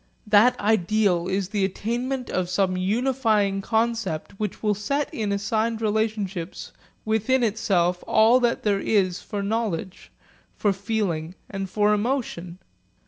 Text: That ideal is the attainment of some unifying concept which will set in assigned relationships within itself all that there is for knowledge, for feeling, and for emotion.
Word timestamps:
That 0.25 0.59
ideal 0.59 1.27
is 1.27 1.49
the 1.49 1.63
attainment 1.63 2.31
of 2.31 2.49
some 2.49 2.75
unifying 2.75 3.61
concept 3.61 4.31
which 4.39 4.63
will 4.63 4.73
set 4.73 5.13
in 5.13 5.31
assigned 5.31 5.79
relationships 5.79 6.71
within 7.05 7.43
itself 7.43 8.03
all 8.07 8.39
that 8.39 8.63
there 8.63 8.79
is 8.79 9.21
for 9.21 9.43
knowledge, 9.43 10.11
for 10.55 10.73
feeling, 10.73 11.35
and 11.51 11.69
for 11.69 11.93
emotion. 11.93 12.57